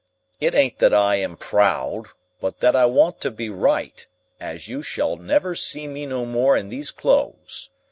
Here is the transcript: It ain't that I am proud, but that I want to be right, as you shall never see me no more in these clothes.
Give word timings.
It 0.39 0.55
ain't 0.55 0.79
that 0.79 0.95
I 0.95 1.17
am 1.17 1.37
proud, 1.37 2.07
but 2.39 2.59
that 2.61 2.75
I 2.75 2.87
want 2.87 3.21
to 3.21 3.29
be 3.29 3.51
right, 3.51 4.07
as 4.39 4.67
you 4.67 4.81
shall 4.81 5.15
never 5.15 5.53
see 5.53 5.85
me 5.85 6.07
no 6.07 6.25
more 6.25 6.57
in 6.57 6.69
these 6.69 6.89
clothes. 6.89 7.69